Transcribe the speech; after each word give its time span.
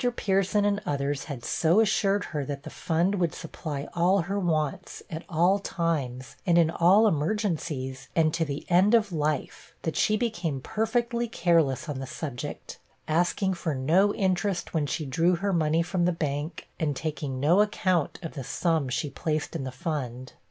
Pierson 0.15 0.65
and 0.65 0.81
others 0.83 1.25
had 1.25 1.45
so 1.45 1.79
assured 1.79 2.23
her, 2.23 2.43
that 2.43 2.63
the 2.63 2.71
fund 2.71 3.13
would 3.19 3.35
supply 3.35 3.87
all 3.93 4.21
her 4.21 4.39
wants, 4.39 5.03
at 5.11 5.23
all 5.29 5.59
times, 5.59 6.35
and 6.43 6.57
in 6.57 6.71
all 6.71 7.05
emergencies, 7.05 8.07
and 8.15 8.33
to 8.33 8.43
the 8.43 8.65
end 8.67 8.95
of 8.95 9.11
life, 9.11 9.75
that 9.83 9.95
she 9.95 10.17
became 10.17 10.59
perfectly 10.59 11.27
careless 11.27 11.87
on 11.87 11.99
the 11.99 12.07
subject 12.07 12.79
asking 13.07 13.53
for 13.53 13.75
no 13.75 14.11
interest 14.15 14.73
when 14.73 14.87
she 14.87 15.05
drew 15.05 15.35
her 15.35 15.53
money 15.53 15.83
from 15.83 16.05
the 16.05 16.11
bank, 16.11 16.67
and 16.79 16.95
taking 16.95 17.39
no 17.39 17.61
account 17.61 18.17
of 18.23 18.33
the 18.33 18.43
sum 18.43 18.89
she 18.89 19.07
placed 19.11 19.55
in 19.55 19.65
the 19.65 19.71
fund. 19.71 20.33